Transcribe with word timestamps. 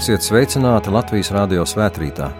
Esiet 0.00 0.24
sveicināti 0.24 0.88
Latvijas 0.88 1.28
Rādio 1.28 1.60
svētkrītā. 1.68 2.30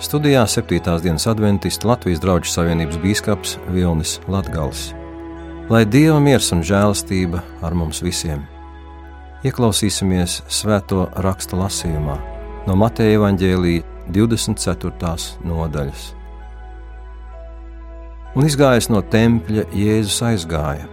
Studijā 0.00 0.46
7. 0.48 0.78
dienas 1.04 1.26
adventists 1.28 1.84
Latvijas 1.84 2.22
draugu 2.22 2.48
savienības 2.48 2.96
bīskaps 3.02 3.50
Vilnis 3.68 4.14
Latgals. 4.32 4.94
Lai 5.68 5.82
Dieva 5.84 6.16
miers 6.24 6.48
un 6.56 6.62
žēlastība 6.64 7.42
ar 7.60 7.76
mums 7.76 8.00
visiem! 8.00 8.46
Ieklausīsimies 9.44 10.38
svēto 10.48 11.02
raksta 11.26 11.58
lasījumā 11.60 12.16
no 12.64 12.78
Mateja 12.80 13.20
Vāģēlīja 13.26 13.84
24. 14.16 15.44
nodaļas. 15.44 16.06
Un 18.32 18.48
izgājis 18.48 18.88
no 18.88 19.04
tempļa, 19.04 19.66
Jēzus 19.76 20.22
aizgāja. 20.30 20.88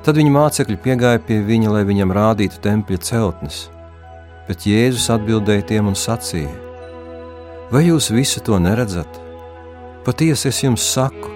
Tad 0.00 0.16
viņa 0.16 0.34
mācekļi 0.40 0.80
piegāja 0.88 1.20
pie 1.28 1.42
viņa, 1.44 1.76
lai 1.76 1.84
viņam 1.92 2.16
rādītu 2.22 2.64
tempļa 2.64 3.04
celtnes 3.04 3.62
bet 4.48 4.66
Jēzus 4.66 5.08
atbildēja 5.14 5.66
tiem 5.72 5.90
un 5.90 5.98
sacīja: 5.98 6.52
Vai 7.72 7.86
jūs 7.86 8.10
visu 8.12 8.42
to 8.44 8.58
neredzat? 8.60 9.20
Patiesi 10.04 10.48
es 10.50 10.58
jums 10.64 10.84
saku, 10.84 11.30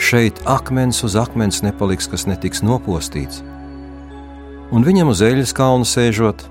šeit 0.00 0.42
akmens 0.50 1.04
uz 1.06 1.14
akmens 1.16 1.62
nepaliks, 1.62 2.08
kas 2.10 2.26
netiks 2.26 2.64
nopostīts. 2.66 3.44
Un 4.74 4.86
viņam 4.86 5.12
uz 5.12 5.22
eļļas 5.26 5.54
kalna 5.54 5.86
sēžot, 5.86 6.44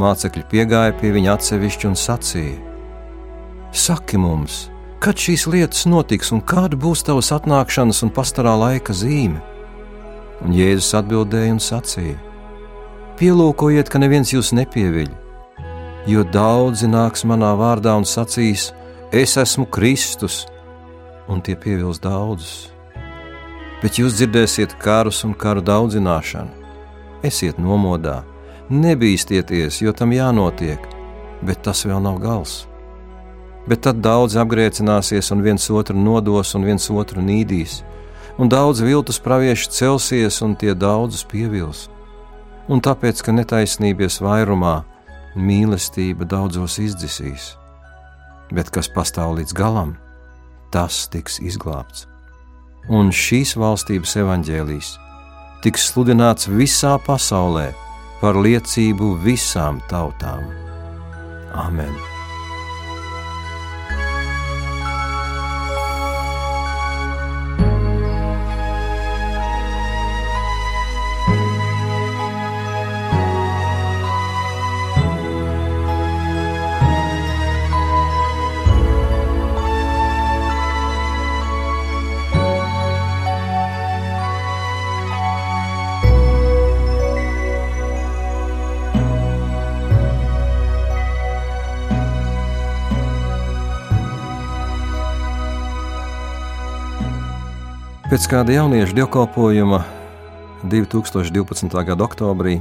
mācekļi 0.00 0.44
piegāja 0.50 0.96
pie 0.98 1.12
viņa 1.14 1.36
atsevišķi 1.36 1.88
un 1.90 1.96
sacīja: 2.00 2.58
Saki 3.72 4.20
mums, 4.20 4.66
kad 5.04 5.20
šīs 5.20 5.46
lietas 5.52 5.86
notiks 5.88 6.32
un 6.32 6.42
kāda 6.44 6.76
būs 6.76 7.04
tavas 7.06 7.32
atnākšanas 7.36 8.02
un 8.06 8.12
pastarā 8.12 8.56
laika 8.66 8.96
zīme? 8.96 9.40
Un 10.42 10.56
Jēzus 10.56 10.94
atbildēja 10.98 11.54
un 11.54 11.62
sacīja: 11.62 12.18
Pielūkojiet, 13.20 13.92
ka 13.92 14.00
neviens 14.02 14.32
jūs 14.34 14.56
nepieviļ 14.56 15.12
jo 16.06 16.24
daudzi 16.26 16.88
nāks 16.90 17.22
manā 17.28 17.52
vārdā 17.58 17.94
un 17.98 18.06
sacīs, 18.08 18.70
es 19.14 19.36
esmu 19.38 19.68
Kristus, 19.70 20.46
un 21.30 21.42
tie 21.42 21.54
pievils 21.56 22.00
daudzus. 22.02 22.72
Bet 23.82 23.98
jūs 23.98 24.16
dzirdēsiet 24.18 24.76
karus 24.82 25.22
un 25.26 25.34
karu 25.34 25.62
daudzināšanu. 25.62 26.50
Esiet 27.26 27.58
nomodā, 27.58 28.22
nebīsties, 28.70 29.78
jo 29.82 29.94
tam 29.94 30.14
jānotiek, 30.14 30.82
bet 31.42 31.62
tas 31.62 31.84
vēl 31.86 32.02
nav 32.02 32.18
gals. 32.22 32.66
Bet 33.66 33.84
tad 33.86 34.00
daudz 34.02 34.34
apgriezināsies 34.38 35.30
un 35.30 35.42
viens 35.42 35.68
otru 35.70 35.98
nodos 35.98 36.54
un 36.58 36.66
viens 36.66 36.88
otru 36.90 37.22
nīdīs, 37.22 37.82
un 38.38 38.50
daudz 38.50 38.82
viltus 38.82 39.20
pravieši 39.22 39.70
celsies 39.70 40.40
un 40.42 40.56
tie 40.58 40.74
daudzus 40.74 41.22
pievils. 41.22 41.88
Un 42.66 42.82
tāpēc, 42.82 43.22
ka 43.22 43.34
netaisnības 43.34 44.18
vairumā 44.22 44.82
mīlestība 45.36 46.26
daudzos 46.28 46.78
izdzisīs, 46.82 47.52
bet 48.52 48.70
kas 48.72 48.90
pastāv 48.92 49.36
līdz 49.38 49.56
galam, 49.56 49.96
tas 50.72 51.06
tiks 51.12 51.40
izglābts. 51.42 52.06
Un 52.90 53.12
šīs 53.14 53.54
valstības 53.60 54.16
evaņģēlīs 54.24 54.94
tiks 55.62 55.92
sludināts 55.92 56.50
visā 56.50 56.96
pasaulē 57.06 57.68
par 58.22 58.38
liecību 58.38 59.14
visām 59.22 59.78
tautām. 59.90 60.48
Amen! 61.54 62.21
Pēc 98.12 98.26
kāda 98.28 98.52
jauniešu 98.52 98.92
dievkalpojuma 98.92 99.78
2012. 100.68 101.72
gada 101.72 102.04
oktobrī, 102.04 102.58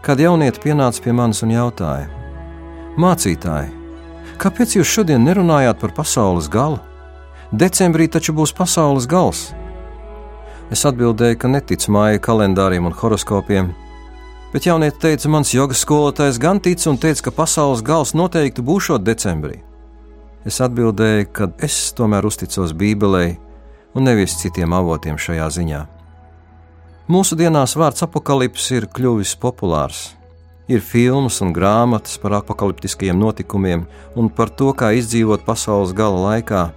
kāda 0.00 0.24
jaunieta 0.24 0.62
pienāca 0.62 1.02
pie 1.04 1.12
manis 1.12 1.42
un 1.44 1.50
jautāja: 1.52 2.06
Mācītāji, 2.96 3.74
kāpēc 4.40 4.78
jūs 4.78 4.88
šodien 4.88 5.20
nerunājāt 5.28 5.82
par 5.82 5.92
pasaules 5.98 6.48
galu? 6.48 6.78
Decembrī 7.52 8.06
taču 8.08 8.32
būs 8.32 8.54
pasaules 8.56 9.04
gals. 9.04 9.42
Es 10.72 10.86
atbildēju, 10.88 11.36
ka 11.36 11.52
neticu 11.52 11.92
māja 11.92 12.24
kalendāriem 12.30 12.88
un 12.88 12.96
horoskopiem, 12.96 13.74
bet 14.54 14.70
jaunieta 14.70 14.96
teica, 15.04 15.28
mans 15.28 15.52
jogas 15.52 15.84
skolotājs 15.84 16.40
gan 16.40 16.56
tic 16.56 16.88
un 16.88 16.96
teica, 16.96 17.26
ka 17.28 17.36
pasaules 17.42 17.84
gals 17.84 18.16
noteikti 18.16 18.64
būšot 18.64 19.04
decembrī. 19.04 19.60
Es 20.48 20.64
atbildēju, 20.64 21.28
ka 21.36 21.52
es 21.68 21.82
tomēr 21.92 22.32
uzticos 22.32 22.72
Bībelei 22.72 23.36
un 23.94 24.06
nevis 24.06 24.36
citiem 24.40 24.72
avotiem 24.76 25.18
šajā 25.18 25.48
ziņā. 25.56 25.80
Mūsdienās 27.10 27.74
vārds 27.74 28.04
apakālips 28.06 28.68
ir 28.76 28.86
kļuvis 28.86 29.34
populārs. 29.42 30.12
Ir 30.70 30.82
filmas 30.86 31.40
un 31.42 31.50
grāmatas 31.50 32.14
par 32.22 32.36
apakaliptiskajiem 32.38 33.18
notikumiem 33.18 33.86
un 34.14 34.28
par 34.30 34.52
to, 34.54 34.70
kā 34.70 34.92
izdzīvot 34.94 35.42
pasaules 35.42 35.90
gala 35.96 36.20
laikā. 36.28 36.68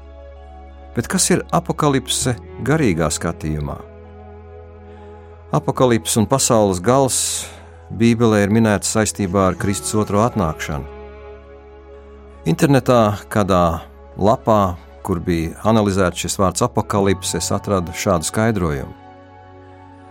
Bet 0.96 1.09
kas 1.09 1.29
ir 1.29 1.44
apakalipse 1.53 2.34
garīgā 2.66 3.12
skatījumā? 3.13 3.78
Apakalips 5.53 6.18
un 6.18 6.25
pasaules 6.25 6.81
gals 6.81 7.19
Bībelē 7.94 8.40
ir 8.47 8.53
minēts 8.53 8.90
saistībā 8.95 9.51
ar 9.51 9.57
Kristus 9.59 9.94
otro 10.01 10.24
atnākšanu. 10.25 10.90
Internetā 12.50 13.19
kādā 13.30 13.84
lapā 14.18 14.74
kur 15.03 15.19
bija 15.23 15.57
analizēts 15.67 16.25
šis 16.25 16.39
vārds 16.39 16.65
apakālipse, 16.65 17.37
es 17.37 17.51
atradu 17.55 17.95
šādu 17.95 18.29
skaidrojumu. 18.29 18.93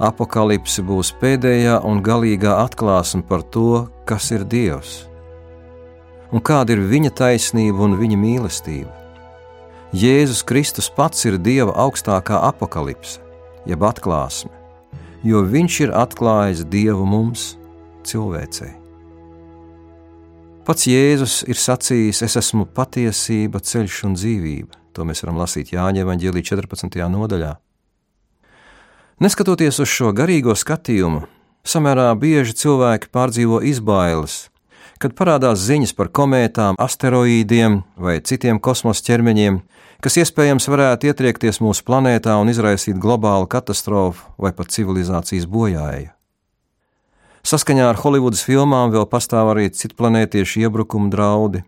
Apokalipse 0.02 0.82
būs 0.82 1.12
pēdējā 1.20 1.78
un 1.86 2.02
galīgā 2.02 2.58
atklāsme 2.64 3.22
par 3.28 3.44
to, 3.54 3.86
kas 4.08 4.30
ir 4.34 4.44
Dievs 4.44 5.02
un 6.32 6.40
kāda 6.40 6.74
ir 6.74 6.82
viņa 6.88 7.12
taisnība 7.20 7.84
un 7.86 7.96
viņa 8.00 8.18
mīlestība. 8.18 8.92
Jēzus 9.92 10.40
Kristus 10.48 10.88
pats 10.88 11.26
ir 11.28 11.36
Dieva 11.36 11.74
augstākā 11.84 12.40
apakalipse, 12.48 13.20
jeb 13.68 13.84
atklāsme, 13.84 14.52
jo 15.22 15.44
Viņš 15.44 15.80
ir 15.84 15.92
atklājis 15.92 16.64
Dievu 16.64 17.04
mums, 17.06 17.52
cilvēcei. 18.08 18.72
Pats 20.64 20.86
Jēzus 20.86 21.42
ir 21.50 21.58
sacījis: 21.58 22.22
Es 22.22 22.38
esmu 22.38 22.64
patiesība, 22.64 23.60
ceļš 23.60 24.04
un 24.06 24.14
dzīvība. 24.16 24.81
To 24.92 25.06
mēs 25.08 25.22
varam 25.24 25.40
lasīt 25.40 25.72
Jāņa 25.72 26.04
Evanģēlī 26.04 26.42
14. 26.44 26.98
nodaļā. 27.12 27.52
Neskatoties 29.22 29.78
uz 29.80 29.88
šo 29.88 30.10
garīgo 30.16 30.54
skatījumu, 30.58 31.26
samērā 31.64 32.08
bieži 32.18 32.56
cilvēki 32.58 33.10
pārdzīvo 33.14 33.60
izbailes, 33.70 34.48
kad 35.02 35.14
parādās 35.18 35.62
ziņas 35.62 35.94
par 35.98 36.10
komētām, 36.14 36.78
asteroīdiem 36.80 37.82
vai 37.96 38.16
citiem 38.20 38.58
kosmosa 38.62 39.04
ķermeņiem, 39.08 39.60
kas 40.02 40.18
iespējams 40.24 40.66
varētu 40.72 41.12
ietriekties 41.12 41.62
mūsu 41.62 41.86
planētā 41.86 42.34
un 42.42 42.50
izraisīt 42.50 42.98
globālu 42.98 43.46
katastrofu 43.50 44.34
vai 44.42 44.50
pat 44.56 44.74
civilizācijas 44.74 45.46
bojāju. 45.46 46.10
Saskaņā 47.42 47.88
ar 47.90 47.98
Holivudas 47.98 48.44
filmām 48.46 48.92
vēl 48.94 49.08
pastāv 49.10 49.50
arī 49.54 49.66
citplanētiešu 49.74 50.62
iebrukuma 50.62 51.10
draudi. 51.10 51.64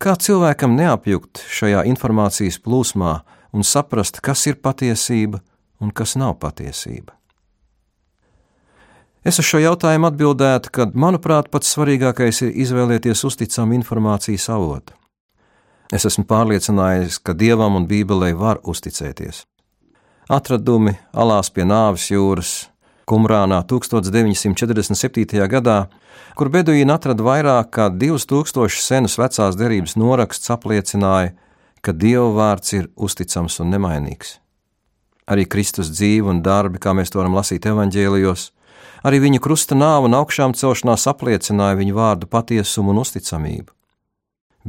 Kā 0.00 0.14
cilvēkam 0.16 0.78
neapjukt 0.78 1.42
šajā 1.52 1.82
informācijas 1.90 2.56
plūsmā 2.64 3.18
un 3.52 3.66
saprast, 3.68 4.22
kas 4.24 4.46
ir 4.48 4.56
patiesība 4.56 5.42
un 5.76 5.90
kas 5.92 6.14
nav 6.16 6.38
patiesība? 6.40 7.12
Es 9.20 9.36
uz 9.36 9.44
šo 9.44 9.60
jautājumu 9.60 10.08
atbildētu, 10.08 10.72
ka, 10.72 10.86
manuprāt, 10.96 11.50
pats 11.52 11.74
svarīgākais 11.74 12.40
ir 12.46 12.56
izvēlēties 12.64 13.26
uzticamu 13.28 13.76
informācijas 13.76 14.48
avotu. 14.54 14.96
Es 15.92 16.08
esmu 16.08 16.24
pārliecinājies, 16.24 17.20
ka 17.20 17.36
dievam 17.36 17.76
un 17.76 17.84
Bībelē 17.90 18.32
var 18.40 18.62
uzticēties. 18.64 19.42
Atradumi 20.32 20.96
alās 21.12 21.52
pie 21.52 21.68
nāves 21.68 22.08
jūras, 22.08 22.70
Kumrānā 23.10 23.64
1947. 23.66 25.40
gadā, 25.50 25.78
kur 26.38 26.50
beduīni 26.54 26.92
atrada 26.94 27.24
vairāk 27.26 27.72
kā 27.74 27.88
2000 27.90 28.70
senus 28.70 29.16
vecās 29.18 29.58
derības 29.58 29.96
norakstus, 29.98 30.52
apliecināja, 30.54 31.32
ka 31.82 31.90
Dieva 31.96 32.28
vārds 32.36 32.76
ir 32.76 32.86
uzticams 32.94 33.58
un 33.64 33.74
nemainīgs. 33.74 34.36
Arī 35.26 35.48
Kristus 35.50 35.90
dzīve 35.90 36.30
un 36.30 36.44
darbi, 36.46 36.78
kā 36.78 36.94
mēs 36.94 37.10
to 37.10 37.18
varam 37.18 37.34
lasīt 37.38 37.66
evaņģēlijos, 37.66 38.46
arī 39.06 39.22
viņa 39.26 39.42
krusta 39.42 39.74
nāva 39.74 40.06
un 40.06 40.16
augšām 40.22 40.54
celšanās 40.54 41.10
apliecināja 41.10 41.78
viņa 41.82 41.98
vārdu 41.98 42.30
patiesumu 42.30 42.94
un 42.94 43.02
uzticamību. 43.02 43.72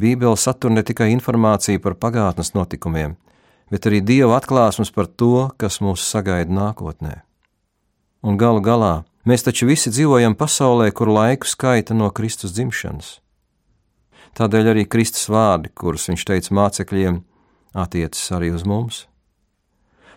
Bībele 0.01 0.37
satur 0.37 0.71
ne 0.73 0.81
tikai 0.87 1.11
informāciju 1.13 1.81
par 1.83 1.97
pagātnes 1.99 2.55
notikumiem, 2.55 3.17
bet 3.69 3.85
arī 3.85 4.01
Dieva 4.01 4.37
atklāsmes 4.39 4.93
par 4.95 5.05
to, 5.05 5.51
kas 5.61 5.81
mūs 5.83 6.05
sagaida 6.09 6.49
nākotnē. 6.49 7.19
Un 8.21 8.37
galu 8.37 8.61
galā 8.61 9.03
mēs 9.25 9.45
taču 9.45 9.65
visi 9.69 9.89
dzīvojam 9.93 10.35
pasaulē, 10.37 10.91
kur 10.93 11.09
laiku 11.09 11.49
skaita 11.49 11.97
no 11.97 12.09
Kristus 12.13 12.53
dzimšanas. 12.53 13.19
Tādēļ 14.37 14.71
arī 14.73 14.87
Kristus 14.87 15.27
vārdi, 15.29 15.71
kurus 15.75 16.07
viņš 16.09 16.25
teica 16.29 16.55
mācekļiem, 16.55 17.21
attiecas 17.73 18.31
arī 18.37 18.51
uz 18.55 18.63
mums. 18.67 19.05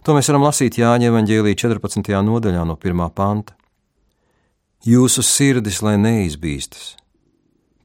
To 0.05 0.13
mēs 0.13 0.29
varam 0.29 0.45
lasīt 0.45 0.77
Jāņa 0.79 1.09
evanģēlī 1.09 1.55
14. 1.57 2.13
nodaļā 2.29 2.67
no 2.69 2.77
1. 2.77 3.07
panta. 3.17 3.57
Jūsu 4.85 5.25
sirdis 5.25 5.81
lai 5.81 5.97
neizbīstas, 5.97 6.93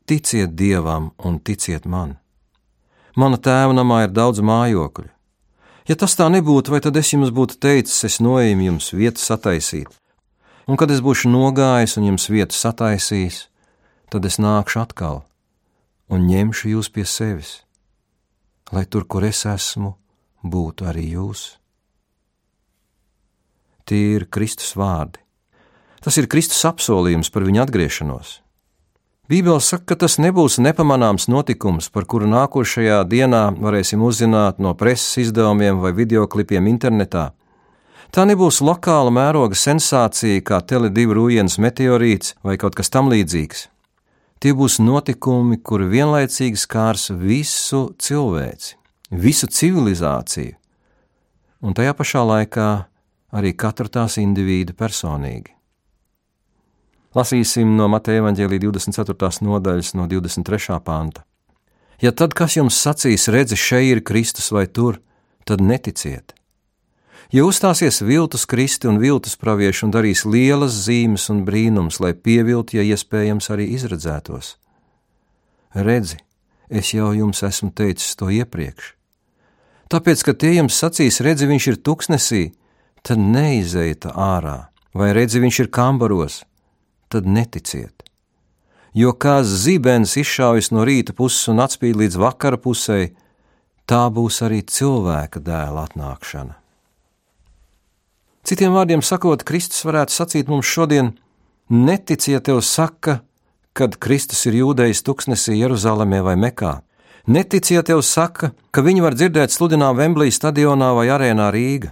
Ticiet 0.09 0.55
dievam 0.57 1.11
un 1.21 1.37
ticiet 1.39 1.85
man. 1.85 2.15
Mana 3.15 3.37
tēva 3.37 3.75
namā 3.77 4.07
ir 4.07 4.11
daudz 4.11 4.41
mājokļu. 4.41 5.05
Ja 5.85 5.95
tas 5.95 6.15
tā 6.17 6.25
nebūtu, 6.33 6.73
vai 6.73 6.79
tad 6.81 6.97
es 6.97 7.11
jums 7.13 7.29
būtu 7.29 7.59
teicis, 7.61 8.03
es 8.07 8.17
noeju 8.17 8.57
jums 8.65 8.89
vietu 8.93 9.21
sataisīt, 9.21 9.87
un 10.69 10.77
kad 10.77 10.91
es 10.93 11.01
būšu 11.01 11.31
nogājis 11.33 11.97
un 11.97 12.11
jums 12.11 12.29
vietu 12.29 12.53
sataisījis, 12.53 13.47
tad 14.13 14.25
es 14.29 14.37
nākšu 14.37 14.83
atkal 14.83 15.23
un 16.09 16.25
ņemšu 16.29 16.73
jūs 16.73 16.89
pie 16.93 17.05
sevis, 17.05 17.61
lai 18.73 18.85
tur, 18.85 19.05
kur 19.05 19.25
es 19.25 19.45
esmu, 19.49 19.95
būtu 20.43 20.89
arī 20.89 21.05
jūs. 21.15 21.55
Tie 23.89 24.17
ir 24.17 24.27
Kristus 24.29 24.75
vārdi. 24.77 25.21
Tas 25.99 26.17
ir 26.21 26.29
Kristus 26.31 26.61
apsolījums 26.65 27.31
par 27.33 27.43
viņa 27.47 27.65
atgriešanos. 27.65 28.37
Bībele 29.29 29.61
saka, 29.61 29.91
ka 29.91 29.95
tas 30.05 30.17
nebūs 30.17 30.57
nepamanāms 30.61 31.27
notikums, 31.29 31.89
par 31.93 32.07
kuru 32.09 32.29
nākošajā 32.29 33.03
dienā 33.09 33.43
varēsim 33.61 34.01
uzzināt 34.01 34.57
no 34.57 34.73
preses 34.77 35.19
izdevumiem 35.25 35.81
vai 35.83 35.91
videoklipiem 35.93 36.69
internetā. 36.71 37.29
Tā 38.09 38.23
nebūs 38.25 38.57
lokāla 38.65 39.11
mēroga 39.13 39.53
sensācija, 39.53 40.41
kā 40.41 40.57
Tele2 40.65 41.11
rūjienas 41.13 41.59
meteorīts 41.61 42.33
vai 42.41 42.55
kaut 42.57 42.73
kas 42.73 42.89
tamlīdzīgs. 42.89 43.67
Tie 44.41 44.53
būs 44.57 44.79
notikumi, 44.81 45.59
kuri 45.61 45.85
vienlaicīgi 45.91 46.57
skārs 46.57 47.11
visu 47.13 47.91
cilvēci, 48.01 48.79
visu 49.13 49.49
civilizāciju, 49.53 50.55
un 51.61 51.77
tajā 51.77 51.93
pašā 51.99 52.23
laikā 52.25 52.69
arī 53.35 53.53
katru 53.53 53.91
tās 53.93 54.17
individu 54.17 54.73
personīgi. 54.73 55.53
Lasīsim 57.13 57.77
no 57.77 57.91
Mateja 57.93 58.25
Vāģēlī 58.25 58.61
24. 58.65 59.29
nodaļas, 59.45 59.93
no 59.97 60.09
23. 60.09 60.81
panta. 60.81 61.27
Ja 62.01 62.09
tad 62.09 62.33
kas 62.33 62.57
jums 62.57 62.81
sacīs, 62.81 63.29
redzi, 63.29 63.59
šeit 63.59 63.93
ir 63.93 64.01
Kristus 64.01 64.49
vai 64.55 64.65
tur, 64.65 64.97
tad 65.45 65.61
neticiet. 65.61 66.38
Ja 67.29 67.43
uzstāsies 67.45 68.01
viltus 68.01 68.47
kristi 68.49 68.87
un 68.89 68.95
viltus 68.97 69.35
pravieši 69.37 69.83
un 69.85 69.91
darīs 69.93 70.23
lielas 70.25 70.73
zīmes 70.87 71.27
un 71.29 71.43
brīnums, 71.45 71.99
lai 72.01 72.15
pieviltu, 72.17 72.79
ja 72.79 72.85
iespējams 72.87 73.51
arī 73.53 73.67
izredzētos. 73.75 74.55
Redzi, 75.77 76.17
es 76.73 76.89
jau 76.95 77.11
jums 77.13 77.43
esmu 77.45 77.69
teicis 77.77 78.17
to 78.17 78.31
iepriekš. 78.33 78.95
Tāpēc, 79.93 80.23
ka 80.25 80.33
tie 80.33 80.55
jums 80.55 80.77
sacīs, 80.81 81.21
redzi, 81.21 81.45
viņš 81.49 81.67
ir 81.69 81.77
tuksnesī, 81.85 82.43
tad 83.05 83.21
neizeita 83.21 84.15
ārā, 84.17 84.57
vai 84.97 85.13
redzi, 85.13 85.41
viņš 85.41 85.59
ir 85.63 85.69
kambaros, 85.73 86.43
tad 87.13 87.29
neticiet. 87.29 88.05
Jo 88.97 89.13
kā 89.13 89.43
zibens 89.45 90.15
izšaujas 90.17 90.71
no 90.73 90.81
rīta 90.81 91.13
puses 91.13 91.45
un 91.53 91.61
atspīd 91.61 91.97
līdz 92.01 92.17
vakara 92.25 92.57
pusē, 92.57 93.11
tā 93.85 94.01
būs 94.09 94.41
arī 94.45 94.63
cilvēka 94.65 95.45
dēla 95.45 95.85
atnākšana. 95.91 96.58
Citiem 98.43 98.73
vārdiem 98.73 99.01
sakot, 99.03 99.43
Kristus 99.43 99.83
varētu 99.85 100.15
sacīt 100.15 100.51
mums 100.51 100.67
šodien: 100.67 101.13
Neticiet, 101.69 102.45
tev 102.47 102.61
saka, 102.65 103.19
kad 103.73 103.97
Kristus 104.01 104.45
ir 104.49 104.59
jūdejas 104.61 105.03
tuksnesī 105.05 105.59
Jeruzalemē 105.59 106.21
vai 106.25 106.35
Mekā. 106.39 106.79
Neticiet, 107.29 107.85
tev 107.91 108.01
saka, 108.01 108.53
ka 108.71 108.81
viņi 108.81 109.03
var 109.05 109.15
dzirdēt 109.17 109.53
sludinām 109.53 109.97
Vemblī 109.99 110.31
stadionā 110.33 110.93
vai 110.97 111.09
arēnā 111.13 111.51
Rīga. 111.53 111.91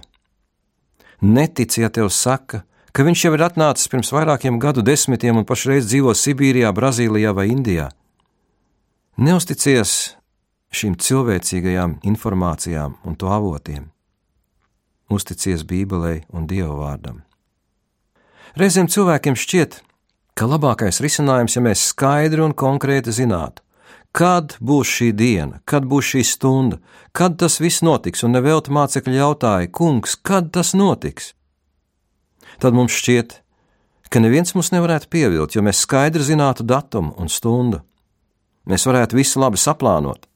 Neticiet, 1.22 1.94
tev 1.94 2.10
saka, 2.14 2.64
ka 2.92 3.04
viņš 3.06 3.24
jau 3.26 3.34
ir 3.36 3.44
atnācis 3.46 3.90
pirms 3.92 4.10
vairākiem 4.14 4.58
gadu 4.58 4.82
desmitiem 4.82 5.38
un 5.38 5.46
pašreiz 5.46 5.86
dzīvo 5.86 6.14
Sibīrijā, 6.16 6.72
Brazīlijā 6.74 7.34
vai 7.36 7.48
Indijā. 7.52 7.90
Neusticies 9.18 10.16
šīm 10.74 10.98
cilvēcīgajām 10.98 12.00
informācijām 12.06 12.98
un 13.04 13.16
to 13.18 13.30
avotiem. 13.30 13.88
Uzticies 15.08 15.64
Bībelei 15.64 16.24
un 16.32 16.46
Dieva 16.50 16.74
vārdam. 16.76 17.22
Reizēm 18.58 18.90
cilvēkiem 18.90 19.36
šķiet, 19.38 19.80
ka 20.36 20.48
labākais 20.48 21.00
risinājums, 21.04 21.56
ja 21.56 21.64
mēs 21.64 21.86
skaidri 21.92 22.44
un 22.44 22.54
konkrēti 22.56 23.14
zinātu, 23.14 23.62
kad 24.12 24.56
būs 24.60 24.90
šī 24.98 25.12
diena, 25.16 25.62
kad 25.68 25.88
būs 25.88 26.12
šī 26.12 26.26
stunda, 26.26 26.78
kad 27.12 27.38
tas 27.40 27.60
viss 27.60 27.84
notiks, 27.84 28.24
un 28.24 28.36
nevelti 28.36 28.74
mācekļi 28.74 29.20
jautāja, 29.20 29.72
kungs, 29.72 30.16
kad 30.16 30.52
tas 30.52 30.74
notiks? 30.74 31.32
tad 32.58 32.74
mums 32.74 32.94
šķiet, 32.98 33.38
ka 34.10 34.22
neviens 34.22 34.54
mūs 34.56 34.72
nevarētu 34.74 35.10
pievilt, 35.12 35.54
jo 35.54 35.62
mēs 35.64 35.84
skaidri 35.84 36.24
zinātu 36.26 36.66
datumu 36.66 37.14
un 37.18 37.30
stundu. 37.30 37.82
Mēs 38.68 38.84
varētu 38.88 39.16
visu 39.16 39.40
labi 39.40 39.60
saplānot. 39.60 40.26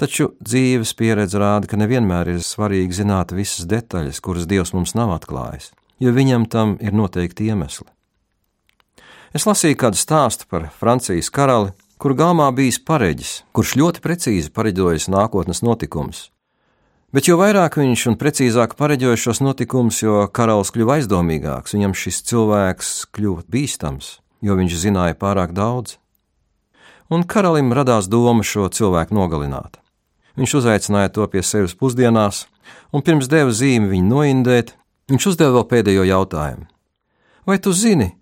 Taču 0.00 0.32
dzīves 0.40 0.94
pieredze 0.96 1.40
rāda, 1.40 1.68
ka 1.68 1.76
nevienmēr 1.76 2.32
ir 2.32 2.42
svarīgi 2.44 3.02
zināt 3.02 3.34
visas 3.36 3.68
detaļas, 3.68 4.22
kuras 4.24 4.48
Dievs 4.48 4.72
mums 4.72 4.96
nav 4.98 5.12
atklājis, 5.18 5.70
jo 6.00 6.14
viņam 6.16 6.48
tam 6.48 6.76
ir 6.80 6.96
noteikti 6.96 7.50
iemesli. 7.52 7.88
Es 9.36 9.46
lasīju 9.48 9.78
kādu 9.80 10.00
stāstu 10.00 10.48
par 10.48 10.70
Francijas 10.76 11.30
karali, 11.32 11.72
kur 12.00 12.16
galmā 12.16 12.48
bijis 12.56 12.80
pareģis, 12.82 13.42
kurš 13.52 13.76
ļoti 13.80 14.04
precīzi 14.04 14.52
pareģojis 14.52 15.10
nākotnes 15.12 15.62
notikumus, 15.64 16.32
Bet 17.12 17.26
jo 17.28 17.34
vairāk 17.36 17.74
viņš 17.76 18.02
un 18.08 18.14
precīzāk 18.16 18.72
pareģoja 18.78 19.18
šos 19.20 19.42
notikumus, 19.44 19.98
jo 20.00 20.22
karalis 20.32 20.70
kļuva 20.72 20.94
aizdomīgāks, 20.96 21.74
viņam 21.76 21.92
šis 21.92 22.22
cilvēks 22.30 22.92
kļuva 23.12 23.44
bīstams, 23.52 24.06
jo 24.40 24.56
viņš 24.56 24.78
zināja 24.80 25.18
pārāk 25.20 25.52
daudz. 25.52 25.98
Un 27.12 27.26
karalim 27.28 27.68
radās 27.76 28.08
doma 28.08 28.40
šo 28.40 28.70
cilvēku 28.72 29.12
nogalināt. 29.12 29.81
Viņš 30.38 30.54
uzaicināja 30.62 31.12
to 31.12 31.26
pie 31.28 31.42
sevis 31.44 31.74
pusdienās, 31.76 32.46
un 32.92 33.04
pirms 33.04 33.28
deva 33.28 33.52
zīmi 33.52 33.90
viņu 33.90 34.08
noindēt, 34.08 34.74
viņš 35.12 35.28
uzdeva 35.32 35.58
vēl 35.58 35.68
pēdējo 35.68 36.06
jautājumu: 36.08 36.66
Vai 37.46 37.58
tu 37.58 37.74
zini, 37.76 38.12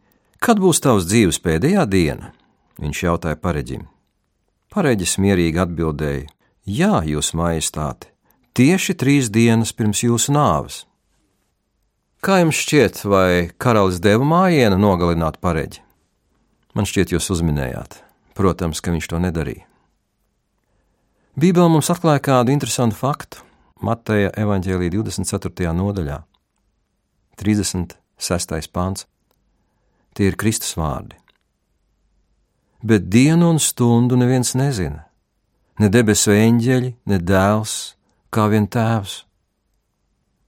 kad 0.43 0.59
būs 0.59 0.83
tavs 0.83 1.07
dzīves 1.07 1.39
pēdējā 1.45 1.87
diena? 1.87 2.33
Viņš 2.81 3.03
jautāja 3.05 3.39
pareģim. 3.39 3.87
Pareģis 4.75 5.19
mierīgi 5.23 5.63
atbildēja: 5.63 6.27
Jā, 6.67 7.03
jūs 7.07 7.33
majestāte, 7.39 8.11
tieši 8.55 8.97
trīs 8.99 9.31
dienas 9.31 9.73
pirms 9.73 10.03
jūsu 10.03 10.35
nāves. 10.35 10.85
Kā 12.21 12.43
jums 12.43 12.59
šķiet, 12.61 13.05
vai 13.09 13.49
karalis 13.57 14.03
deva 14.03 14.27
mājienu 14.29 14.77
nogalināt 14.77 15.39
pareģi? 15.41 15.81
Man 16.77 16.87
šķiet, 16.87 17.15
jūs 17.15 17.31
uzminējāt. 17.33 18.03
Protams, 18.37 18.83
ka 18.85 18.93
viņš 18.93 19.09
to 19.09 19.19
nedarīja. 19.25 19.70
Bībele 21.41 21.71
mums 21.73 21.89
atklāja 21.89 22.21
kādu 22.21 22.53
interesantu 22.53 22.99
faktu 22.99 23.45
Mateja 23.87 24.29
evaņģēlī 24.43 24.91
24. 24.93 25.71
nodaļā, 25.73 26.19
36. 27.41 28.69
pāns. 28.75 29.07
Tie 30.13 30.27
ir 30.29 30.37
Kristus 30.37 30.75
vārdi. 30.77 31.17
Bet 32.85 33.07
dienu 33.09 33.55
un 33.55 33.61
stundu 33.63 34.19
neviens 34.21 34.53
nezina. 34.59 35.07
Ne 35.81 35.89
debesu 35.89 36.35
eņģeļi, 36.35 36.93
ne 37.09 37.21
dēls, 37.25 37.77
kā 38.29 38.49
vien 38.53 38.69
tēvs. 38.69 39.23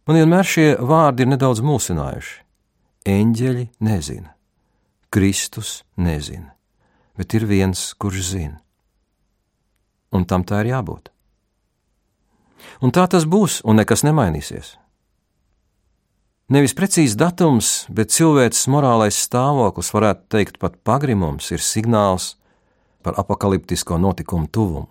Man 0.05 0.19
vienmēr 0.21 0.45
šie 0.45 0.67
vārdi 0.77 1.25
ir 1.25 1.33
nedaudz 1.33 1.63
mulsinājuši. 1.65 2.35
Eņģeļi 3.09 3.69
nezina, 3.89 4.35
Kristus 5.15 5.79
nezina, 5.97 6.53
bet 7.17 7.39
ir 7.39 7.49
viens, 7.49 7.93
kurš 7.97 8.35
zina. 8.35 8.62
Un 10.13 10.27
tam 10.29 10.45
tā 10.45 10.61
ir 10.63 10.73
jābūt. 10.75 11.09
Un 12.83 12.93
tā 12.95 13.07
tas 13.11 13.25
būs, 13.29 13.61
un 13.65 13.81
nekas 13.81 14.05
nemainīsies. 14.07 14.77
Nevis 16.53 16.75
precīzs 16.77 17.17
datums, 17.17 17.87
bet 17.89 18.13
cilvēks 18.13 18.67
morālais 18.69 19.17
stāvoklis, 19.17 19.93
varētu 19.95 20.27
teikt, 20.35 20.59
pat 20.61 20.77
pagrimums, 20.85 21.49
ir 21.55 21.63
signāls 21.65 22.35
par 23.03 23.17
apakaliptisko 23.23 23.97
notikumu 23.99 24.51
tuvumu. 24.53 24.91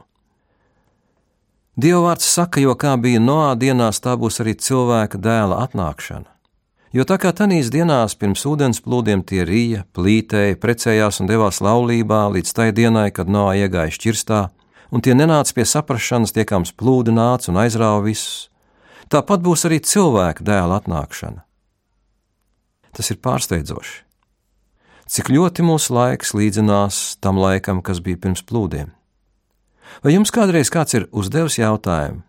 Dieva 1.78 2.02
vārds 2.10 2.28
saka, 2.28 2.60
jo 2.60 2.74
kā 2.76 2.96
bija 3.00 3.22
noā 3.24 3.54
dienās, 3.56 4.02
tā 4.04 4.18
būs 4.20 4.42
arī 4.44 4.58
cilvēka 4.60 5.22
dēla 5.22 5.62
atnākšana. 5.68 6.28
Jo 6.92 7.06
tā 7.08 7.16
kā 7.22 7.32
tanīs 7.32 7.70
dienās 7.72 8.18
pirms 8.20 8.42
ūdens 8.44 8.82
plūdiem 8.84 9.22
tie 9.24 9.46
rīja, 9.48 9.86
plītēja, 9.96 10.58
precējās 10.60 11.22
un 11.24 11.30
devās 11.30 11.62
laulībā 11.64 12.26
līdz 12.34 12.52
tai 12.58 12.72
dienai, 12.76 13.08
kad 13.16 13.32
noā 13.32 13.54
iegāja 13.62 13.94
šķirstā, 13.96 14.42
un 14.92 15.04
tie 15.04 15.16
nenāca 15.16 15.56
pie 15.56 15.66
saprašanas, 15.68 16.36
tiekams 16.36 16.76
plūdi 16.78 17.14
nāca 17.16 17.52
un 17.52 17.60
aizrāva 17.64 18.04
visus. 18.06 18.50
Tāpat 19.12 19.44
būs 19.44 19.66
arī 19.68 19.82
cilvēka 19.84 20.44
dēla 20.48 20.80
atnākšana. 20.80 21.44
Tas 22.96 23.12
ir 23.12 23.20
pārsteidzoši. 23.24 24.02
Cik 25.12 25.28
ļoti 25.32 25.64
mūsu 25.68 25.92
laiks 25.92 26.32
līdzinās 26.36 27.00
tam 27.24 27.40
laikam, 27.40 27.82
kas 27.84 28.00
bija 28.04 28.20
pirms 28.20 28.44
plūdiem. 28.48 28.92
Vai 30.04 30.14
jums 30.16 30.32
kādreiz 30.32 30.72
kāds 30.72 30.96
ir 30.96 31.10
uzdevis 31.12 31.60
jautājumu, 31.60 32.22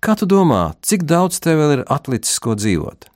kā 0.00 0.16
tu 0.16 0.28
domā, 0.28 0.72
cik 0.80 1.04
daudz 1.04 1.42
tev 1.44 1.60
vēl 1.60 1.74
ir 1.76 1.84
atlicis, 1.92 2.40
ko 2.40 2.56
dzīvot? 2.56 3.10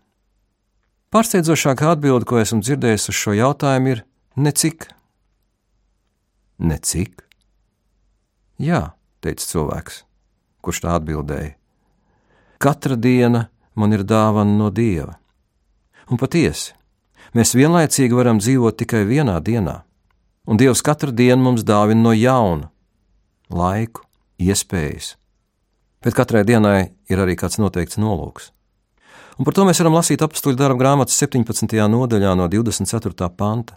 Pārsteidzošākā 1.17 1.95
atbilde, 1.95 2.29
ko 2.29 2.43
esmu 2.43 2.61
dzirdējis 2.61 3.09
uz 3.09 3.17
šo 3.17 3.37
jautājumu, 3.39 3.95
ir 3.95 4.05
necik. 4.37 4.91
Necik? 6.61 7.26
Jā, 8.63 8.97
teica 9.21 9.45
cilvēks, 9.45 10.05
kurš 10.65 10.83
tā 10.85 10.97
atbildēja. 10.97 11.55
Katra 12.63 12.97
diena 12.97 13.49
man 13.77 13.93
ir 13.93 14.05
dāvana 14.09 14.57
no 14.57 14.71
dieva. 14.73 15.19
Un 16.09 16.17
patiesi, 16.17 16.73
mēs 17.37 17.53
vienlaicīgi 17.59 18.17
varam 18.17 18.41
dzīvot 18.41 18.79
tikai 18.81 19.05
vienā 19.05 19.37
dienā, 19.45 19.83
un 20.47 20.57
Dievs 20.57 20.81
katru 20.87 21.13
dienu 21.13 21.43
mums 21.43 21.67
dāvina 21.67 22.01
no 22.07 22.15
jauna 22.15 22.71
laiku, 23.51 24.07
iespējas. 24.41 25.17
Bet 26.03 26.15
katrai 26.15 26.45
dienai 26.47 26.93
ir 27.11 27.21
arī 27.23 27.37
kāds 27.39 27.59
noteikts 27.59 27.99
nolūks. 28.01 28.53
Un 29.37 29.45
par 29.45 29.53
to 29.57 29.67
mēs 29.69 29.81
varam 29.83 29.99
lasīt 29.99 30.23
apakstuļu 30.25 30.57
darba 30.57 30.79
grāmatas 30.81 31.19
17. 31.21 31.77
nodaļā, 31.93 32.33
no 32.39 32.47
24. 32.49 33.29
panta. 33.37 33.77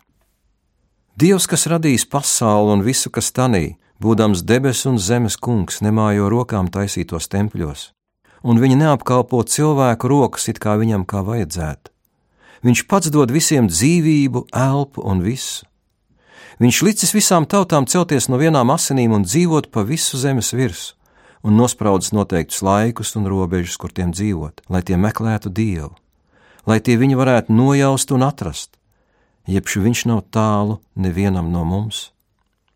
Dievs, 1.20 1.50
kas 1.52 1.68
radījis 1.68 2.08
pasauli 2.08 2.78
un 2.78 2.86
visu, 2.86 3.12
kas 3.12 3.34
tanī, 3.36 3.76
būdams 4.00 4.44
debesu 4.48 4.94
un 4.94 5.00
zemes 5.00 5.38
kungs, 5.38 5.82
nemājo 5.84 6.29
rokām 6.32 6.70
taisītos 6.72 7.27
tempļos, 7.32 7.89
un 8.44 8.60
viņi 8.60 8.79
neapkalpo 8.84 9.41
cilvēku 9.44 10.12
rokas 10.12 10.48
it 10.51 10.60
kā 10.63 10.77
viņam 10.79 11.06
kā 11.06 11.24
vajadzētu. 11.27 11.91
Viņš 12.63 12.86
pats 12.91 13.12
dod 13.12 13.32
visiem 13.32 13.70
dzīvību, 13.72 14.50
elpu 14.51 15.03
un 15.08 15.24
visu. 15.24 15.65
Viņš 16.60 16.82
licis 16.84 17.13
visām 17.15 17.46
tautām 17.48 17.86
celties 17.88 18.27
no 18.27 18.39
vienām 18.39 18.72
asinīm 18.74 19.13
un 19.15 19.24
dzīvot 19.24 19.70
pa 19.72 19.86
visu 19.88 20.20
zemes 20.20 20.51
virsmu, 20.51 20.98
un 21.44 21.56
nospraudis 21.56 22.12
noteiktus 22.12 22.60
laikus 22.62 23.15
un 23.15 23.29
robežas, 23.32 23.77
kur 23.79 23.94
tiem 23.96 24.12
dzīvot, 24.12 24.65
lai 24.68 24.84
tie 24.84 25.00
meklētu 25.00 25.51
Dievu, 25.56 25.94
lai 26.68 26.79
tie 26.84 26.98
viņu 27.00 27.15
varētu 27.20 27.56
nojaust 27.56 28.12
un 28.12 28.27
atrast, 28.27 28.75
jebšu 29.48 29.86
viņš 29.88 30.06
nav 30.12 30.25
tālu 30.36 30.82
nevienam 30.96 31.48
no 31.51 31.63
mums. 31.63 32.10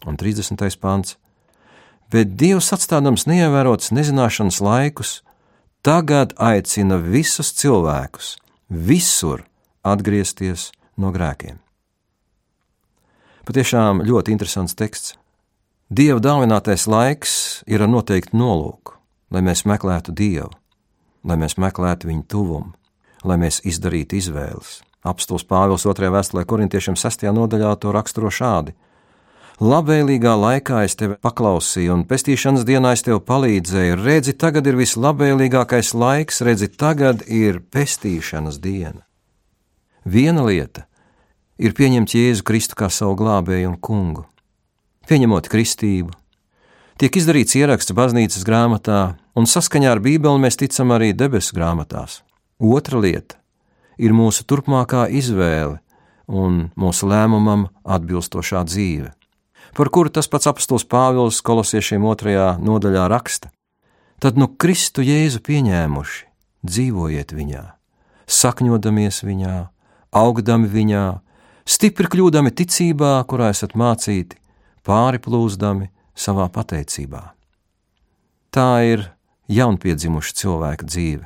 Un 0.07 0.17
30. 0.19 0.59
pāns. 0.81 1.17
Bet 2.11 2.35
Dievs 2.37 2.73
atstādams 2.75 3.25
neievērots 3.25 3.93
nezināšanas 3.95 4.59
laikus, 4.61 5.21
tagad 5.81 6.35
aicina 6.37 6.99
visus 7.01 7.53
cilvēkus 7.57 8.35
visur 8.69 9.45
atgriezties 9.83 10.71
no 10.97 11.11
grēkiem. 11.15 11.59
Patiešām 13.43 14.03
ļoti 14.07 14.31
interesants 14.31 14.75
teksts. 14.79 15.17
Dieva 15.91 16.21
dāvinātais 16.23 16.85
laiks 16.87 17.33
ir 17.67 17.83
ar 17.83 17.91
noteiktu 17.91 18.37
nolūku, 18.39 18.95
lai 19.35 19.43
mēs 19.43 19.65
meklētu 19.67 20.13
Dievu, 20.15 20.53
lai 21.27 21.35
mēs 21.37 21.57
meklētu 21.59 22.07
Viņa 22.07 22.23
tuvumu, 22.31 22.71
lai 23.27 23.37
mēs 23.41 23.59
izdarītu 23.67 24.17
izvēles. 24.17 24.79
Apstults 25.03 25.43
Pāvils 25.43 25.83
2. 25.83 26.07
vēstulē 26.15 26.45
korintiešiem 26.47 26.95
6. 26.95 27.27
nodaļā 27.35 27.75
to 27.83 27.91
raksturo 27.91 28.31
šādi: 28.31 28.71
Labvēlīgā 29.63 30.33
laikā 30.35 30.81
es 30.83 30.97
tevi 30.99 31.15
paklausīju, 31.23 31.93
un 31.93 32.01
pestīšanas 32.09 32.65
dienā 32.67 32.89
es 32.97 33.03
tev 33.05 33.21
palīdzēju. 33.23 33.95
Redzi, 34.01 34.33
tagad 34.35 34.65
ir 34.67 34.75
vislabvēlīgākais 34.75 35.93
laiks, 35.95 36.41
redzi, 36.43 36.67
tagad 36.67 37.21
ir 37.31 37.61
pestīšanas 37.71 38.57
diena. 38.59 39.05
Viena 40.03 40.43
lieta 40.43 40.83
ir 41.55 41.77
pieņemt 41.77 42.11
Jēzu 42.11 42.43
Kristu 42.43 42.75
kā 42.81 42.91
savu 42.91 43.15
glābēju 43.21 43.71
un 43.71 43.79
kungu. 43.79 44.25
Pieņemot 45.07 45.47
kristību, 45.53 46.11
tiek 46.99 47.21
izdarīts 47.23 47.55
ieraksts 47.55 47.95
baznīcas 47.95 48.43
grāmatā, 48.43 49.15
un 49.31 49.47
saskaņā 49.47 49.95
ar 49.95 50.03
Bībeli 50.03 50.43
mēs 50.43 50.59
ticam 50.59 50.91
arī 50.91 51.13
debesu 51.15 51.55
grāmatās. 51.55 52.19
Otra 52.59 52.99
lieta 52.99 53.39
ir 53.95 54.11
mūsu 54.11 54.43
turpmākā 54.43 55.07
izvēle 55.07 55.79
un 56.27 56.65
mūsu 56.75 57.07
lēmumam 57.07 57.69
atbilstošā 57.87 58.67
dzīve 58.67 59.13
par 59.73 59.89
kuru 59.89 60.09
tas 60.13 60.29
pats 60.29 60.47
apstults 60.47 60.85
Pāvils 60.85 61.41
kolosiešiem 61.45 62.05
otrajā 62.05 62.53
nodaļā 62.61 63.07
raksta. 63.11 63.49
Tad 64.21 64.37
nu 64.37 64.47
Kristu 64.47 65.03
Jēzu 65.03 65.41
pieņēmuši, 65.43 66.25
dzīvojiet 66.63 67.33
viņā, 67.35 67.63
sakņodamies 68.29 69.23
viņā, 69.25 69.55
augdami 70.15 70.69
viņā, 70.69 71.03
stipri 71.65 72.07
kļūdami 72.13 72.53
ticībā, 72.53 73.17
kurā 73.27 73.49
esat 73.51 73.75
mācīti, 73.75 74.39
pāri 74.85 75.19
plūzdami 75.19 75.89
savā 76.15 76.47
pateicībā. 76.53 77.23
Tā 78.53 78.71
ir 78.85 79.07
jaunpiedzimuša 79.51 80.35
cilvēka 80.39 80.87
dzīve. 80.87 81.25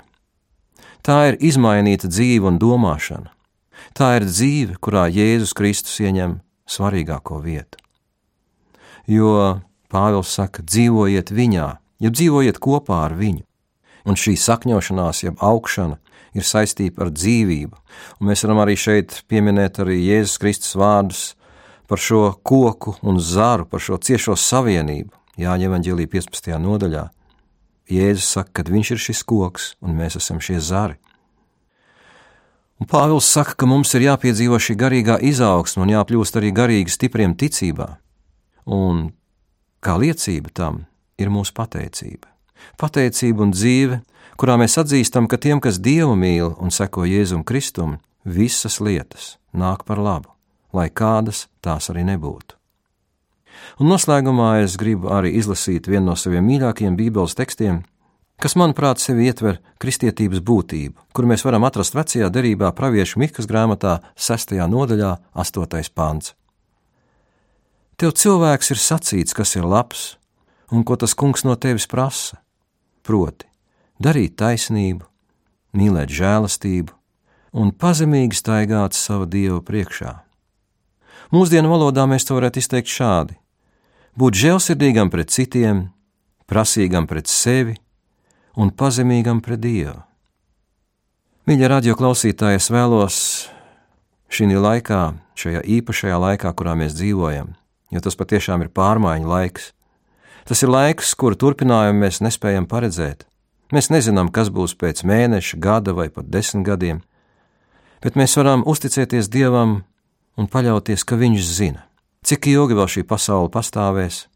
Tā 1.03 1.17
ir 1.31 1.41
izmainīta 1.43 2.09
dzīve 2.09 2.47
un 2.49 2.57
domāšana. 2.59 3.29
Tā 3.93 4.15
ir 4.17 4.25
dzīve, 4.27 4.79
kurā 4.81 5.05
Jēzus 5.11 5.53
Kristus 5.55 5.99
ieņem 6.01 6.39
svarīgāko 6.67 7.43
vietu 7.43 7.86
jo 9.07 9.61
Pāvils 9.87 10.33
saka, 10.35 10.63
dzīvojiet 10.67 11.31
viņā, 11.31 11.67
ja 12.03 12.09
dzīvojiet 12.11 12.59
kopā 12.59 13.05
ar 13.07 13.15
viņu. 13.15 13.45
Un 14.07 14.19
šī 14.19 14.35
sakņošanās, 14.39 15.23
jeb 15.23 15.39
augšana, 15.43 15.97
ir 16.35 16.45
saistīta 16.45 17.05
ar 17.05 17.11
dzīvību. 17.15 17.75
Un 18.19 18.29
mēs 18.29 18.43
varam 18.45 18.61
arī 18.63 18.77
šeit 18.79 19.21
pieminēt 19.31 19.79
arī 19.83 19.97
Jēzus 20.03 20.37
Kristus 20.41 20.77
vārdus 20.79 21.23
par 21.87 22.01
šo 22.03 22.33
koku 22.43 22.97
un 23.01 23.19
zaru, 23.23 23.65
par 23.65 23.83
šo 23.83 23.97
ciešo 23.97 24.35
savienību. 24.39 25.11
Jāņem 25.37 25.71
evanģēlī 25.71 26.07
15. 26.11 26.55
nodaļā. 26.61 27.07
Jēzus 27.87 28.31
saka, 28.35 28.63
ka 28.63 28.71
viņš 28.71 28.95
ir 28.95 29.03
šis 29.03 29.23
koks 29.27 29.75
un 29.81 29.95
mēs 29.95 30.17
esam 30.19 30.41
šie 30.43 30.59
zari. 30.59 30.97
Un 32.77 32.89
Pāvils 32.89 33.25
saka, 33.25 33.55
ka 33.57 33.69
mums 33.69 33.93
ir 33.97 34.05
jāpiedzīvo 34.05 34.59
šī 34.61 34.75
garīgā 34.77 35.17
izaugsme 35.25 35.85
un 35.85 35.93
jākļūst 35.95 36.37
arī 36.37 36.51
garīgi 36.53 36.93
stipriem 36.93 37.33
ticībā. 37.39 37.95
Un 38.67 39.11
kā 39.79 39.95
liecība 39.99 40.51
tam 40.53 40.83
ir 41.17 41.31
mūsu 41.31 41.55
pateicība. 41.55 42.27
Pateicība 42.77 43.45
un 43.45 43.53
dzīve, 43.55 44.01
kurā 44.39 44.57
mēs 44.59 44.77
atzīstam, 44.81 45.29
ka 45.31 45.39
tiem, 45.39 45.61
kas 45.63 45.79
Dievu 45.79 46.17
mīl 46.19 46.51
un 46.59 46.73
seko 46.73 47.05
Jēzum 47.07 47.45
Kristum, 47.47 47.97
visas 48.27 48.81
lietas 48.83 49.37
nāk 49.55 49.85
par 49.87 50.01
labu, 50.03 50.33
lai 50.75 50.89
kādas 50.89 51.47
tās 51.63 51.89
arī 51.93 52.03
nebūtu. 52.07 52.57
Un 53.81 53.89
noslēgumā 53.91 54.57
es 54.63 54.77
gribu 54.77 55.09
arī 55.13 55.33
izlasīt 55.39 55.87
vienu 55.89 56.11
no 56.11 56.15
saviem 56.19 56.45
mīļākajiem 56.45 56.97
Bībeles 56.97 57.37
tekstiem, 57.37 57.81
kas, 58.41 58.55
manuprāt, 58.59 59.01
sevi 59.01 59.29
ietver 59.29 59.61
kristietības 59.81 60.43
būtību, 60.45 61.07
kur 61.13 61.29
mēs 61.29 61.45
varam 61.45 61.65
atrast 61.65 61.97
vecajā 61.97 62.29
derībā 62.33 62.71
praviešu 62.77 63.21
Mikas 63.21 63.49
grāmatā, 63.49 63.99
6. 64.13 64.53
nodaļā, 64.69 65.15
8. 65.33 65.93
pāns. 65.97 66.35
Tev 67.97 68.11
cilvēks 68.13 68.75
ir 68.75 68.77
sacīts, 68.77 69.33
kas 69.33 69.55
ir 69.57 69.65
labs 69.65 70.19
un 70.69 70.83
ko 70.85 70.93
tas 71.01 71.15
kungs 71.17 71.41
no 71.47 71.55
tevis 71.57 71.87
prasa. 71.89 72.37
Proti, 73.01 73.47
darīt 73.97 74.35
taisnību, 74.37 75.01
mīlēt 75.73 76.13
žēlastību 76.13 76.93
un 77.57 77.73
pazemīgi 77.73 78.37
staigāt 78.37 78.93
savu 78.93 79.25
dievu 79.25 79.63
priekšā. 79.65 80.13
Mūsdienu 81.33 81.73
valodā 81.73 82.05
mēs 82.05 82.29
to 82.29 82.37
varētu 82.37 82.61
izteikt 82.61 82.93
šādi: 82.93 83.39
būt 84.13 84.37
žēlsirdīgam 84.45 85.09
pret 85.09 85.33
citiem, 85.33 85.87
prasīgam 86.45 87.09
pret 87.09 87.25
sevi 87.25 87.79
un 88.53 88.69
pazemīgam 88.69 89.41
pret 89.41 89.65
dievu. 89.65 90.03
Mīļa 91.49 91.73
radio 91.79 91.97
klausītāji, 91.97 92.61
es 92.61 92.69
vēlos 92.69 93.17
šī 94.29 94.53
laikā, 94.53 95.15
šajā 95.33 95.65
īpašajā 95.65 96.17
laikā, 96.19 96.53
kurā 96.53 96.75
mēs 96.77 96.93
dzīvojam, 96.93 97.55
jo 97.91 98.01
tas 98.03 98.17
patiešām 98.19 98.65
ir 98.65 98.71
pārmaiņu 98.73 99.29
laiks. 99.29 99.71
Tas 100.47 100.63
ir 100.63 100.71
laiks, 100.71 101.13
kuru 101.19 101.35
turpinājumu 101.39 102.05
mēs 102.05 102.21
nespējam 102.23 102.67
paredzēt. 102.69 103.25
Mēs 103.75 103.89
nezinām, 103.91 104.31
kas 104.31 104.47
būs 104.53 104.77
pēc 104.79 105.03
mēneša, 105.07 105.59
gada 105.59 105.91
vai 105.91 106.07
pat 106.07 106.29
desmit 106.31 106.63
gadiem, 106.67 107.01
bet 108.03 108.15
mēs 108.15 108.37
varam 108.39 108.63
uzticēties 108.63 109.27
Dievam 109.27 109.81
un 110.39 110.47
paļauties, 110.47 111.03
ka 111.03 111.19
Viņš 111.19 111.49
zina, 111.57 111.83
cik 112.23 112.47
ilgi 112.47 112.77
vēl 112.79 112.87
šī 112.87 113.03
pasaule 113.07 113.51
pastāvēs, 113.51 114.27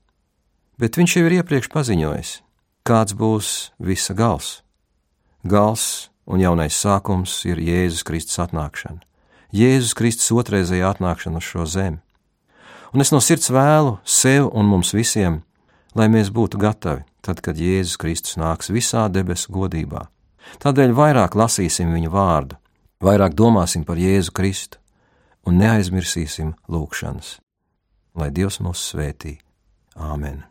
bet 0.75 0.99
Viņš 0.99 1.15
jau 1.15 1.25
ir 1.29 1.37
iepriekš 1.39 1.71
paziņojis, 1.71 2.33
kāds 2.83 3.15
būs 3.15 3.71
visa 3.79 4.11
gals. 4.11 4.59
Gals 5.47 6.11
un 6.27 6.43
jaunais 6.43 6.75
sākums 6.75 7.39
ir 7.47 7.63
Jēzus 7.63 8.03
Kristus 8.03 8.43
atnākšana. 8.43 8.99
Jēzus 9.55 9.95
Kristus 9.95 10.31
otrreizējā 10.35 10.91
atnākšana 10.91 11.39
uz 11.39 11.47
šo 11.47 11.63
zemi 11.63 12.03
un 12.93 13.03
es 13.03 13.11
no 13.13 13.21
sirds 13.23 13.51
vēlu 13.51 13.97
sev 14.03 14.49
un 14.51 14.67
mums 14.69 14.93
visiem, 14.95 15.41
lai 15.95 16.07
mēs 16.11 16.31
būtu 16.33 16.59
gatavi, 16.61 17.03
tad, 17.21 17.41
kad 17.43 17.59
Jēzus 17.59 17.99
Kristus 18.01 18.37
nāks 18.39 18.71
visā 18.73 19.07
debesu 19.11 19.51
godībā. 19.53 20.07
Tādēļ 20.61 20.93
vairāk 20.97 21.37
lasīsim 21.37 21.93
viņa 21.93 22.11
vārdu, 22.11 22.57
vairāk 23.03 23.35
domāsim 23.37 23.85
par 23.87 23.99
Jēzu 24.01 24.33
Kristu 24.35 24.81
un 25.47 25.57
neaizmirsīsim 25.61 26.53
lūgšanas. 26.69 27.39
Lai 28.17 28.29
Dievs 28.35 28.59
mūs 28.63 28.83
svētī! 28.91 29.37
Āmen! 29.95 30.43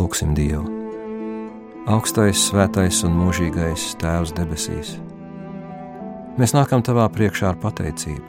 Lūksim 0.00 0.30
Dievu! 0.32 0.62
Augstais, 1.92 2.46
svētais 2.48 3.02
un 3.04 3.18
mūžīgais 3.20 3.82
Tēvs 4.00 4.30
debesīs! 4.32 4.94
Mēs 6.40 6.54
nākam 6.56 6.80
Tavā 6.80 7.04
priekšā 7.12 7.50
ar 7.50 7.58
pateicību, 7.60 8.22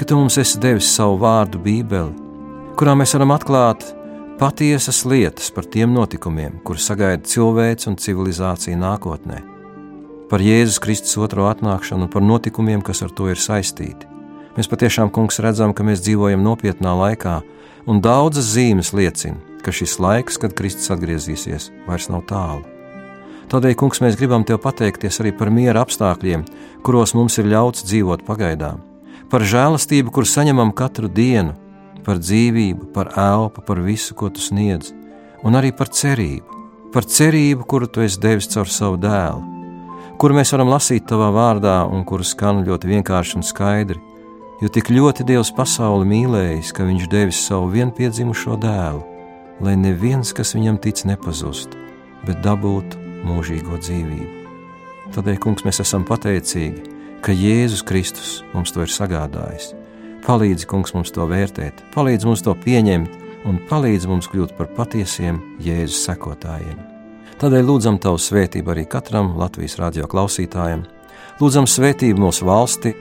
ka 0.00 0.06
Tu 0.08 0.16
mums 0.16 0.38
esi 0.40 0.56
devis 0.62 0.88
savu 0.88 1.18
vārdu, 1.20 1.60
Bībeli, 1.60 2.14
kurā 2.80 2.94
mēs 2.96 3.12
varam 3.18 3.34
atklāt 3.34 3.84
patiesas 4.40 5.02
lietas 5.04 5.50
par 5.52 5.68
tiem 5.68 5.92
notikumiem, 5.92 6.54
kurus 6.64 6.86
sagaida 6.88 7.28
cilvēks 7.28 7.90
un 7.90 7.98
civilizācija 8.00 8.78
nākotnē, 8.80 9.42
par 10.30 10.40
Jēzus 10.40 10.80
Kristus 10.80 11.18
otro 11.20 11.50
atnākšanu 11.50 12.08
un 12.08 12.12
par 12.14 12.24
notikumiem, 12.24 12.80
kas 12.80 13.04
ar 13.04 13.12
to 13.12 13.28
ir 13.28 13.36
saistīti. 13.36 14.08
Mēs 14.56 14.72
patiešām, 14.72 15.12
kungs, 15.12 15.36
redzam, 15.44 15.76
ka 15.76 15.84
mēs 15.84 16.00
dzīvojam 16.06 16.40
nopietnā 16.40 16.96
laikā, 16.96 17.42
un 17.92 18.00
daudzas 18.00 18.54
zīmes 18.54 18.94
liecina, 18.96 19.36
ka 19.66 19.74
šis 19.74 19.98
laiks, 19.98 20.38
kad 20.38 20.54
Kristus 20.54 20.92
atgriezīsies, 20.94 21.72
vairs 21.88 22.06
nav 22.12 22.22
tālu. 22.30 22.62
Tādēļ, 23.50 23.74
kungs, 23.78 24.00
mēs 24.02 24.16
gribam 24.18 24.42
te 24.46 24.56
pateikties 24.58 25.20
arī 25.22 25.32
par 25.34 25.50
miera 25.54 25.82
apstākļiem, 25.82 26.44
kuros 26.86 27.14
mums 27.18 27.38
ir 27.38 27.50
ļauts 27.50 27.84
dzīvot 27.86 28.24
pagaidām, 28.26 28.80
par 29.30 29.46
žēlastību, 29.46 30.14
kur 30.14 30.26
saņemam 30.26 30.72
katru 30.74 31.10
dienu, 31.10 31.54
par 32.06 32.18
dzīvību, 32.22 32.92
par 32.94 33.12
elpu, 33.18 33.62
par 33.66 33.82
visu, 33.82 34.14
ko 34.18 34.30
tu 34.30 34.42
sniedz, 34.42 34.92
un 35.46 35.58
arī 35.58 35.72
par 35.74 35.90
cerību, 35.90 36.62
par 36.94 37.06
cerību, 37.06 37.66
kuru 37.66 37.90
tu 37.90 38.02
esi 38.06 38.22
devis 38.22 38.50
caur 38.50 38.70
savu 38.70 38.98
dēlu, 39.02 39.42
kuru 40.18 40.38
mēs 40.38 40.54
varam 40.54 40.70
lasīt 40.70 41.06
tavā 41.10 41.32
vārdā 41.34 41.80
un 41.90 42.06
kuru 42.06 42.26
skan 42.26 42.62
ļoti 42.66 42.94
vienkārši 42.94 43.38
un 43.38 43.46
skaidri. 43.46 44.02
Jo 44.62 44.70
tik 44.72 44.88
ļoti 44.88 45.26
Dievs 45.28 45.50
pasauli 45.52 46.06
mīlējis, 46.08 46.70
ka 46.72 46.86
Viņš 46.88 47.10
devis 47.12 47.42
savu 47.44 47.68
vienpiedzimušo 47.74 48.56
dēlu, 48.56 49.02
lai 49.60 49.76
neviens, 49.80 50.32
kas 50.36 50.54
viņam 50.56 50.78
tic, 50.82 51.02
nepazustu, 51.08 51.78
bet 52.26 52.42
dabūtu 52.44 53.00
mūžīgo 53.26 53.78
dzīvību. 53.80 54.44
Tādēļ, 55.14 55.38
kungs, 55.42 55.64
mēs 55.66 55.80
esam 55.84 56.04
pateicīgi, 56.06 56.82
ka 57.24 57.34
Jēzus 57.34 57.84
Kristus 57.86 58.40
mums 58.52 58.74
to 58.74 58.84
ir 58.84 58.92
sagādājis. 58.92 59.72
Palīdzi, 60.26 60.66
kungs, 60.68 60.92
mums 60.96 61.12
to 61.14 61.26
vērtēt, 61.30 61.84
palīdzi 61.94 62.28
mums 62.28 62.42
to 62.42 62.54
pieņemt 62.64 63.46
un 63.46 63.60
palīdzi 63.70 64.10
mums 64.10 64.28
kļūt 64.32 64.56
par 64.58 64.72
patiesiem 64.76 65.38
Jēzus 65.62 66.02
sekotājiem. 66.08 66.78
Tādēļ 67.40 67.66
lūdzam 67.68 68.00
Tavu 68.02 68.18
svētību 68.20 68.72
arī 68.72 68.86
katram 68.90 69.34
Latvijas 69.38 69.76
radio 69.78 70.08
klausītājam, 70.10 70.86
lūdzam 71.40 71.68
svētību 71.70 72.26
mūsu 72.26 72.48
valsti, 72.48 72.94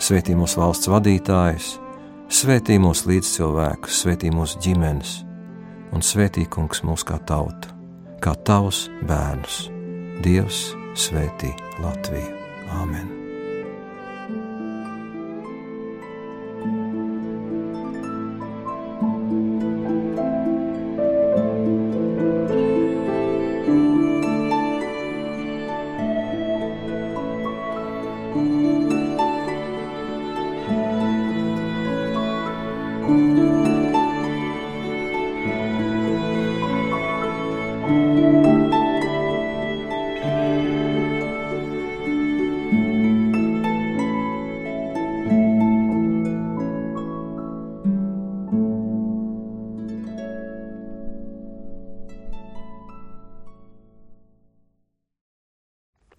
svētī 0.00 0.36
mūsu 0.36 0.60
valsts 0.60 0.92
vadītājus, 0.92 1.72
svētī 2.30 2.78
mūsu 2.80 3.10
līdzcilvēkus, 3.10 4.04
svētī 4.04 4.30
mūsu 4.34 4.60
ģimenes 4.62 5.29
un 5.94 6.04
svētī 6.04 6.46
kungs 6.50 6.84
mūs 6.86 7.06
kā 7.06 7.20
tautu, 7.28 7.72
kā 8.22 8.34
tavs 8.46 8.88
bērnus. 9.06 9.62
Dievs 10.24 10.68
svētī 10.98 11.54
Latviju. 11.80 12.36
Āmen! 12.80 13.19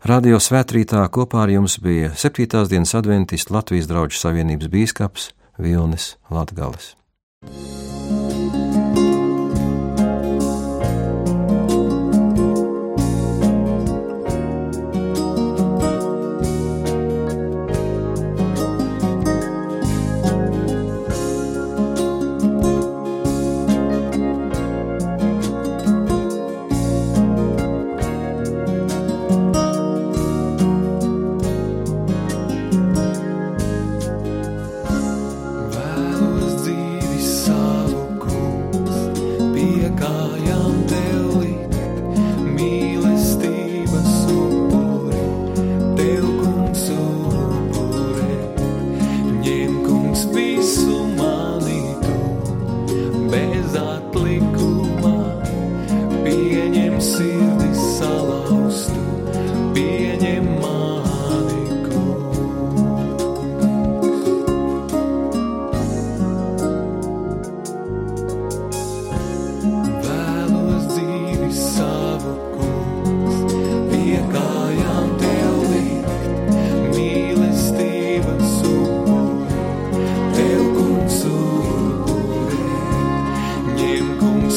Radio 0.01 0.39
svētkrītā 0.41 1.03
kopā 1.13 1.43
ar 1.43 1.51
jums 1.53 1.75
bija 1.77 2.07
7. 2.17 2.47
dienas 2.71 2.95
adventists 2.97 3.53
Latvijas 3.53 3.85
draugu 3.85 4.17
savienības 4.17 4.71
bīskaps 4.73 5.27
Vilnis 5.61 6.15
Latgales. 6.33 6.95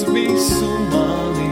must 0.07 1.39
be. 1.39 1.44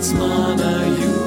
It's 0.00 0.14
mana 0.14 0.96
you 0.98 1.19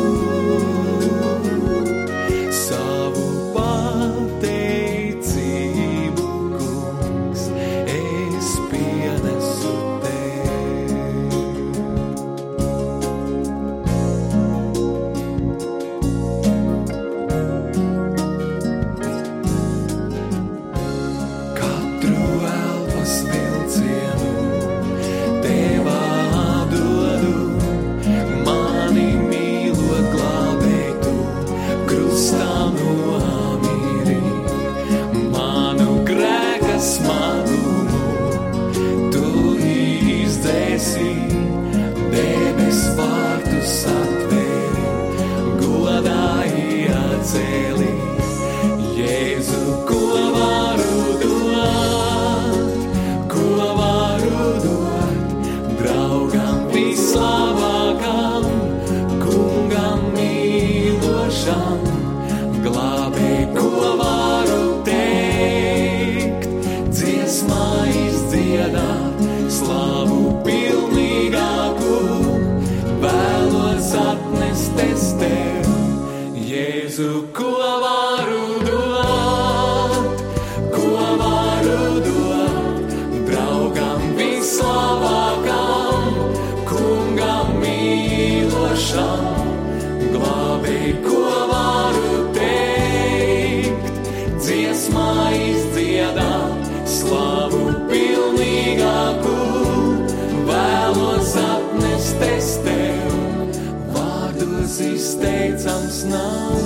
nav, 106.08 106.58